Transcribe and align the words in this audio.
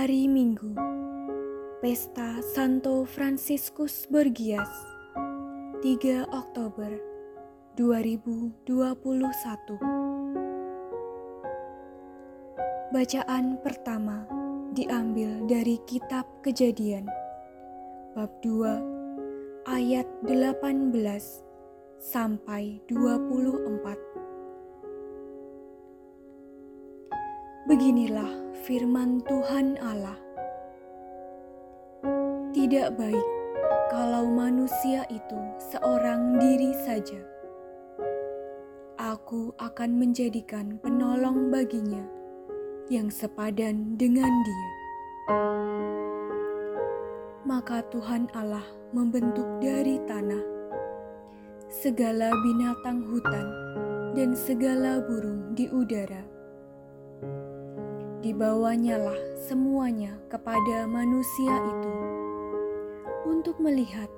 Hari 0.00 0.32
Minggu, 0.32 0.72
Pesta 1.84 2.40
Santo 2.56 3.04
Fransiskus 3.04 4.08
Borgias, 4.08 4.72
3 5.84 6.24
Oktober 6.24 6.88
2021. 7.76 8.64
Bacaan 12.96 13.60
pertama 13.60 14.24
diambil 14.72 15.44
dari 15.44 15.76
kitab 15.84 16.24
Kejadian 16.40 17.04
bab 18.16 18.32
2 18.40 19.68
ayat 19.68 20.08
18 20.24 20.96
sampai 22.00 22.80
24. 22.88 24.09
Beginilah 27.68 28.56
firman 28.64 29.20
Tuhan 29.28 29.76
Allah. 29.84 30.16
Tidak 32.56 32.96
baik 32.96 33.28
kalau 33.92 34.24
manusia 34.32 35.04
itu 35.12 35.36
seorang 35.68 36.40
diri 36.40 36.72
saja. 36.88 37.20
Aku 38.96 39.52
akan 39.60 39.92
menjadikan 39.92 40.80
penolong 40.80 41.52
baginya 41.52 42.00
yang 42.88 43.12
sepadan 43.12 44.00
dengan 44.00 44.32
dia. 44.40 44.68
Maka 47.44 47.84
Tuhan 47.92 48.32
Allah 48.32 48.64
membentuk 48.96 49.60
dari 49.60 50.00
tanah 50.08 50.44
segala 51.68 52.32
binatang 52.40 53.04
hutan 53.04 53.46
dan 54.16 54.32
segala 54.32 55.04
burung 55.04 55.52
di 55.52 55.68
udara 55.68 56.29
dibawanyalah 58.20 59.40
semuanya 59.48 60.12
kepada 60.28 60.84
manusia 60.84 61.56
itu 61.56 61.92
untuk 63.24 63.56
melihat 63.56 64.12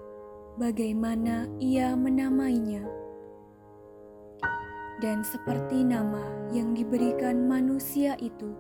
bagaimana 0.59 1.47
ia 1.63 1.95
menamainya. 1.95 2.83
Dan 4.99 5.23
seperti 5.23 5.87
nama 5.87 6.23
yang 6.51 6.75
diberikan 6.75 7.47
manusia 7.47 8.19
itu 8.19 8.55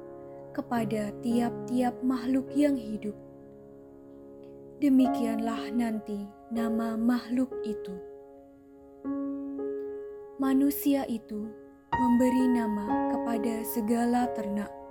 kepada 0.55 1.11
tiap-tiap 1.27 1.95
makhluk 2.07 2.47
yang 2.55 2.79
hidup, 2.79 3.15
demikianlah 4.79 5.75
nanti 5.75 6.23
nama 6.55 6.95
makhluk 6.95 7.51
itu. 7.67 7.95
Manusia 10.39 11.03
itu 11.07 11.47
memberi 11.95 12.47
nama 12.51 13.15
kepada 13.15 13.63
segala 13.63 14.27
ternak 14.35 14.82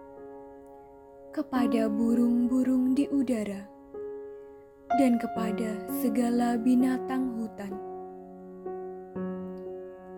kepada 1.32 1.88
burung-burung 1.88 2.92
di 2.92 3.08
udara 3.08 3.64
dan 5.00 5.16
kepada 5.16 5.80
segala 6.04 6.60
binatang 6.60 7.40
hutan. 7.40 7.72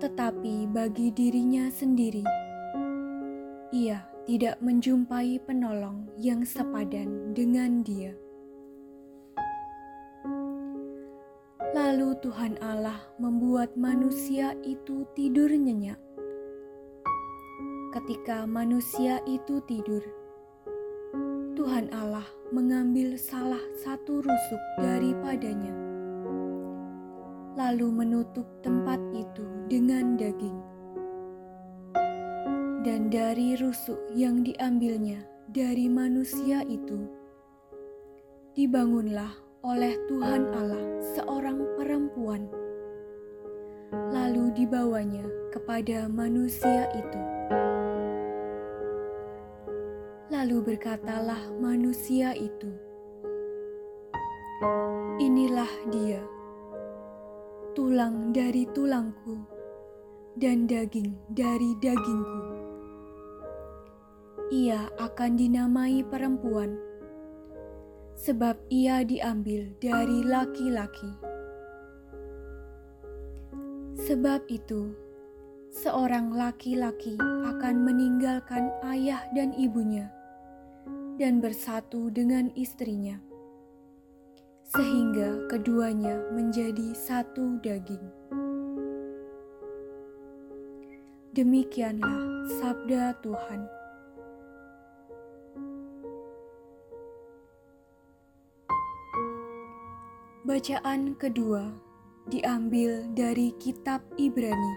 Tetapi 0.02 0.74
bagi 0.74 1.14
dirinya 1.14 1.70
sendiri, 1.70 2.26
ia 3.70 4.02
tidak 4.26 4.58
menjumpai 4.66 5.38
penolong 5.46 6.10
yang 6.18 6.42
sepadan 6.42 7.38
dengan 7.38 7.86
dia. 7.86 8.18
Lalu 11.78 12.18
Tuhan 12.26 12.58
Allah 12.58 12.98
membuat 13.22 13.78
manusia 13.78 14.58
itu 14.66 15.06
tidur 15.14 15.54
nyenyak. 15.54 16.02
Ketika 17.94 18.50
manusia 18.50 19.22
itu 19.30 19.62
tidur, 19.70 20.02
Tuhan 21.64 21.96
Allah 21.96 22.28
mengambil 22.52 23.16
salah 23.16 23.64
satu 23.80 24.20
rusuk 24.20 24.64
daripadanya, 24.84 25.72
lalu 27.56 27.88
menutup 27.88 28.44
tempat 28.60 29.00
itu 29.16 29.48
dengan 29.72 30.20
daging. 30.20 30.60
Dan 32.84 33.08
dari 33.08 33.56
rusuk 33.56 33.96
yang 34.12 34.44
diambilnya 34.44 35.24
dari 35.56 35.88
manusia 35.88 36.68
itu, 36.68 37.00
dibangunlah 38.60 39.32
oleh 39.64 39.96
Tuhan 40.12 40.44
Allah 40.52 40.84
seorang 41.16 41.64
perempuan, 41.80 42.44
lalu 44.12 44.52
dibawanya 44.52 45.24
kepada 45.56 46.12
manusia 46.12 46.92
itu. 46.92 47.43
Lalu 50.44 50.76
berkatalah 50.76 51.56
manusia 51.56 52.36
itu, 52.36 52.68
"Inilah 55.16 55.72
dia, 55.88 56.20
tulang 57.72 58.36
dari 58.36 58.68
tulangku 58.76 59.40
dan 60.36 60.68
daging 60.68 61.16
dari 61.32 61.80
dagingku. 61.80 62.44
Ia 64.52 64.92
akan 65.00 65.40
dinamai 65.40 66.04
perempuan, 66.04 66.76
sebab 68.20 68.60
ia 68.68 69.00
diambil 69.08 69.72
dari 69.80 70.28
laki-laki. 70.28 71.12
Sebab 73.96 74.44
itu, 74.52 74.92
seorang 75.72 76.36
laki-laki 76.36 77.16
akan 77.48 77.88
meninggalkan 77.88 78.68
ayah 78.92 79.24
dan 79.32 79.56
ibunya." 79.56 80.12
Dan 81.24 81.40
bersatu 81.40 82.12
dengan 82.12 82.52
istrinya, 82.52 83.16
sehingga 84.76 85.48
keduanya 85.48 86.20
menjadi 86.36 86.92
satu 86.92 87.64
daging. 87.64 88.04
Demikianlah 91.32 92.44
sabda 92.60 93.16
Tuhan. 93.24 93.62
Bacaan 100.44 101.16
kedua 101.16 101.72
diambil 102.28 103.08
dari 103.16 103.56
kitab 103.64 104.04
Ibrani 104.20 104.76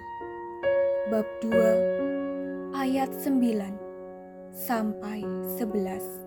bab 1.11 1.27
2 1.43 2.79
ayat 2.79 3.11
9 3.19 4.55
sampai 4.55 5.27
11. 5.59 6.26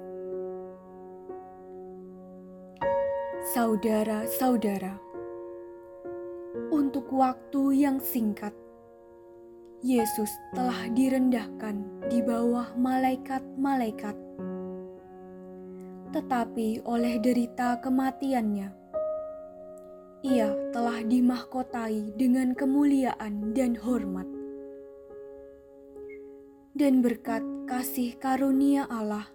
Saudara-saudara, 3.49 4.93
untuk 6.69 7.09
waktu 7.09 7.81
yang 7.81 7.97
singkat, 7.97 8.53
Yesus 9.81 10.29
telah 10.53 10.85
direndahkan 10.93 11.81
di 12.13 12.21
bawah 12.21 12.69
malaikat-malaikat, 12.77 14.13
tetapi 16.13 16.85
oleh 16.85 17.17
derita 17.17 17.81
kematiannya, 17.81 18.69
ia 20.21 20.53
telah 20.69 21.01
dimahkotai 21.01 22.13
dengan 22.21 22.53
kemuliaan 22.53 23.57
dan 23.57 23.73
hormat. 23.81 24.29
Dan 26.77 27.01
berkat 27.01 27.41
kasih 27.65 28.13
karunia 28.21 28.85
Allah, 28.93 29.25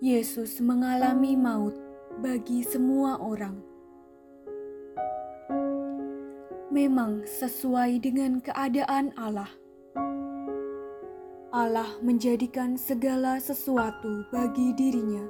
Yesus 0.00 0.56
mengalami 0.64 1.36
maut 1.36 1.81
bagi 2.20 2.60
semua 2.66 3.16
orang. 3.22 3.56
Memang 6.68 7.24
sesuai 7.24 8.00
dengan 8.00 8.40
keadaan 8.44 9.16
Allah. 9.16 9.48
Allah 11.52 12.00
menjadikan 12.00 12.80
segala 12.80 13.36
sesuatu 13.36 14.24
bagi 14.32 14.72
dirinya 14.72 15.24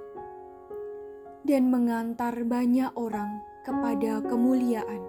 dan 1.42 1.66
mengantar 1.66 2.46
banyak 2.46 2.94
orang 2.94 3.42
kepada 3.66 4.22
kemuliaan. 4.22 5.02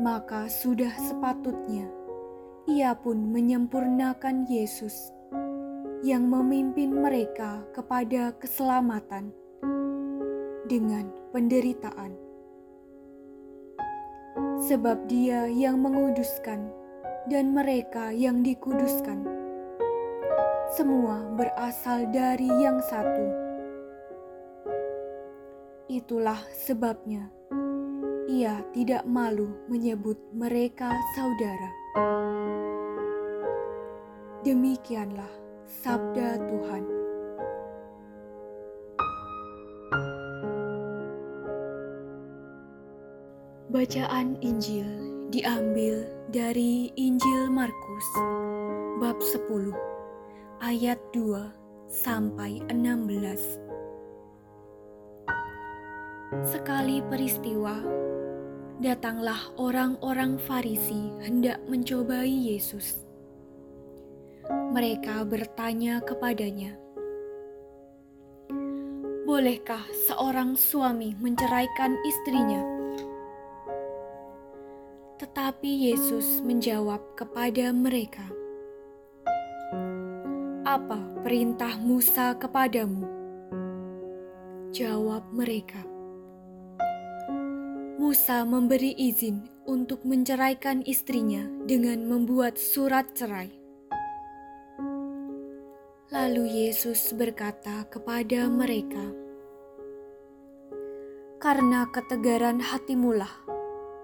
Maka 0.00 0.52
sudah 0.52 0.92
sepatutnya 1.00 1.88
ia 2.68 2.92
pun 2.92 3.32
menyempurnakan 3.32 4.44
Yesus 4.46 5.10
yang 6.04 6.28
memimpin 6.28 6.92
mereka 6.92 7.64
kepada 7.72 8.36
keselamatan 8.36 9.32
dengan 10.70 11.10
penderitaan. 11.34 12.14
Sebab 14.70 15.10
Dia 15.10 15.50
yang 15.50 15.82
menguduskan 15.82 16.70
dan 17.26 17.50
mereka 17.50 18.14
yang 18.14 18.46
dikuduskan, 18.46 19.26
semua 20.70 21.26
berasal 21.34 22.06
dari 22.14 22.46
yang 22.46 22.78
satu. 22.86 23.26
Itulah 25.90 26.38
sebabnya 26.54 27.26
ia 28.30 28.62
tidak 28.70 29.02
malu 29.10 29.50
menyebut 29.66 30.14
mereka 30.30 30.94
saudara. 31.18 31.70
Demikianlah 34.46 35.34
sabda 35.66 36.38
Tuhan. 36.46 36.59
Bacaan 43.80 44.36
Injil 44.44 44.84
diambil 45.32 46.04
dari 46.28 46.92
Injil 47.00 47.48
Markus 47.48 48.04
bab 49.00 49.16
10 49.24 49.72
ayat 50.60 51.00
2 51.16 51.88
sampai 51.88 52.60
16. 52.68 53.40
Sekali 56.44 57.00
peristiwa 57.08 57.80
datanglah 58.84 59.48
orang-orang 59.56 60.36
Farisi 60.44 61.16
hendak 61.24 61.64
mencobai 61.64 62.28
Yesus. 62.28 63.08
Mereka 64.76 65.24
bertanya 65.24 66.04
kepadanya, 66.04 66.76
"Bolehkah 69.24 69.88
seorang 70.04 70.52
suami 70.52 71.16
menceraikan 71.16 71.96
istrinya?" 72.04 72.79
Tetapi 75.40 75.88
Yesus 75.88 76.44
menjawab 76.44 77.16
kepada 77.16 77.72
mereka, 77.72 78.28
"Apa 80.68 81.00
perintah 81.24 81.80
Musa 81.80 82.36
kepadamu?" 82.36 83.08
Jawab 84.68 85.32
mereka, 85.32 85.80
"Musa 87.96 88.44
memberi 88.44 88.92
izin 88.92 89.48
untuk 89.64 90.04
menceraikan 90.04 90.84
istrinya 90.84 91.48
dengan 91.64 92.04
membuat 92.04 92.60
surat 92.60 93.08
cerai." 93.16 93.48
Lalu 96.12 96.68
Yesus 96.68 97.16
berkata 97.16 97.88
kepada 97.88 98.44
mereka, 98.44 99.08
"Karena 101.40 101.88
ketegaran 101.88 102.60
hatimulah 102.60 103.49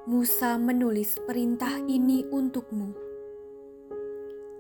Musa 0.07 0.55
menulis 0.55 1.19
perintah 1.27 1.83
ini 1.91 2.23
untukmu. 2.31 2.95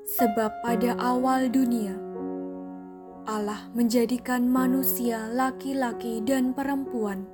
Sebab 0.02 0.50
pada 0.58 0.98
awal 0.98 1.46
dunia, 1.46 1.94
Allah 3.30 3.70
menjadikan 3.70 4.42
manusia 4.50 5.30
laki-laki 5.30 6.18
dan 6.26 6.50
perempuan. 6.50 7.30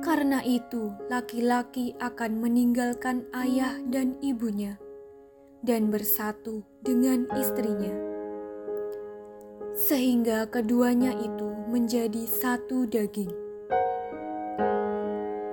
Karena 0.00 0.40
itu, 0.40 0.88
laki-laki 1.12 1.92
akan 2.00 2.40
meninggalkan 2.40 3.28
ayah 3.36 3.76
dan 3.92 4.16
ibunya 4.24 4.80
dan 5.60 5.92
bersatu 5.92 6.64
dengan 6.80 7.28
istrinya, 7.36 7.92
sehingga 9.76 10.48
keduanya 10.48 11.12
itu 11.12 11.52
menjadi 11.68 12.24
satu 12.24 12.88
daging. 12.88 13.43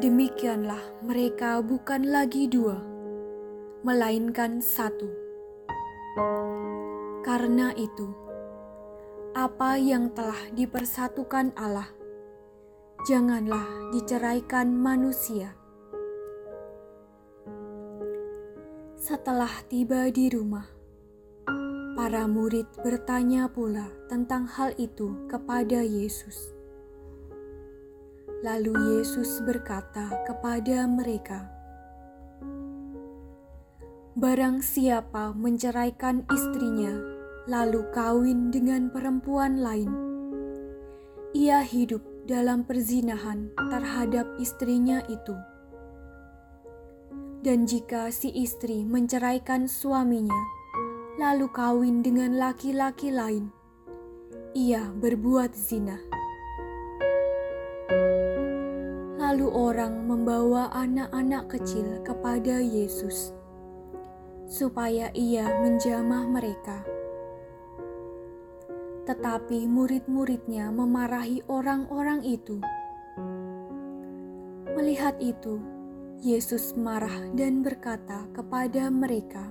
Demikianlah 0.01 0.81
mereka 1.05 1.61
bukan 1.61 2.09
lagi 2.09 2.49
dua, 2.49 2.73
melainkan 3.85 4.57
satu. 4.57 5.05
Karena 7.21 7.69
itu, 7.77 8.09
apa 9.37 9.77
yang 9.77 10.09
telah 10.17 10.41
dipersatukan 10.57 11.53
Allah, 11.53 11.85
janganlah 13.05 13.93
diceraikan 13.93 14.73
manusia. 14.73 15.53
Setelah 18.97 19.53
tiba 19.69 20.09
di 20.09 20.33
rumah, 20.33 20.65
para 21.93 22.25
murid 22.25 22.65
bertanya 22.81 23.45
pula 23.53 23.85
tentang 24.09 24.49
hal 24.49 24.73
itu 24.81 25.13
kepada 25.29 25.85
Yesus. 25.85 26.57
Lalu 28.41 28.97
Yesus 28.97 29.37
berkata 29.45 30.09
kepada 30.25 30.89
mereka, 30.89 31.45
"Barang 34.17 34.65
siapa 34.65 35.29
menceraikan 35.37 36.25
istrinya, 36.25 36.89
lalu 37.45 37.85
kawin 37.93 38.49
dengan 38.49 38.89
perempuan 38.89 39.61
lain, 39.61 39.93
ia 41.37 41.61
hidup 41.61 42.01
dalam 42.25 42.65
perzinahan 42.65 43.53
terhadap 43.69 44.25
istrinya 44.41 45.05
itu." 45.05 45.37
Dan 47.45 47.69
jika 47.69 48.09
si 48.09 48.33
istri 48.33 48.81
menceraikan 48.81 49.69
suaminya, 49.69 50.41
lalu 51.21 51.45
kawin 51.53 52.01
dengan 52.01 52.41
laki-laki 52.41 53.13
lain, 53.13 53.53
ia 54.57 54.89
berbuat 54.97 55.53
zina. 55.53 56.20
Lalu 59.31 59.47
orang 59.47 60.11
membawa 60.11 60.75
anak-anak 60.75 61.55
kecil 61.55 62.03
kepada 62.03 62.59
Yesus, 62.59 63.31
supaya 64.43 65.07
ia 65.15 65.47
menjamah 65.63 66.27
mereka. 66.27 66.83
Tetapi 69.07 69.71
murid-muridnya 69.71 70.67
memarahi 70.75 71.47
orang-orang 71.47 72.27
itu. 72.27 72.59
Melihat 74.75 75.15
itu, 75.23 75.63
Yesus 76.19 76.75
marah 76.75 77.31
dan 77.31 77.63
berkata 77.63 78.27
kepada 78.35 78.91
mereka, 78.91 79.47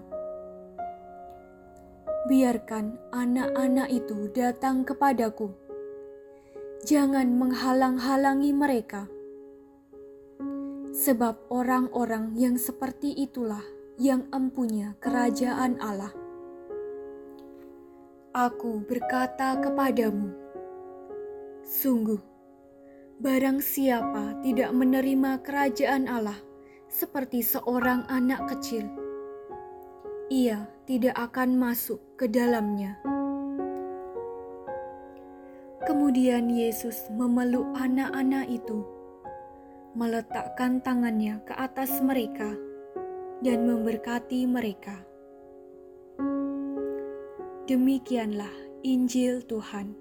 "Biarkan 2.29 3.01
anak-anak 3.17 3.89
itu 3.89 4.29
datang 4.37 4.85
kepadaku, 4.85 5.57
jangan 6.85 7.33
menghalang-halangi 7.33 8.53
mereka." 8.53 9.09
Sebab 11.01 11.49
orang-orang 11.49 12.37
yang 12.37 12.61
seperti 12.61 13.17
itulah 13.17 13.65
yang 13.97 14.29
empunya 14.37 14.93
kerajaan 15.01 15.81
Allah. 15.81 16.13
Aku 18.37 18.85
berkata 18.85 19.57
kepadamu, 19.65 20.29
sungguh, 21.65 22.21
barang 23.17 23.65
siapa 23.65 24.45
tidak 24.45 24.77
menerima 24.77 25.41
kerajaan 25.41 26.05
Allah 26.05 26.37
seperti 26.93 27.41
seorang 27.49 28.05
anak 28.13 28.53
kecil, 28.53 28.85
ia 30.29 30.69
tidak 30.85 31.17
akan 31.17 31.57
masuk 31.57 31.97
ke 32.21 32.29
dalamnya. 32.29 33.01
Kemudian 35.89 36.53
Yesus 36.53 37.09
memeluk 37.09 37.73
anak-anak 37.73 38.53
itu 38.53 39.00
meletakkan 39.93 40.81
tangannya 40.81 41.43
ke 41.45 41.53
atas 41.53 42.01
mereka 42.01 42.55
dan 43.45 43.69
memberkati 43.69 44.49
mereka. 44.49 45.05
Demikianlah 47.69 48.83
Injil 48.83 49.45
Tuhan. 49.45 50.00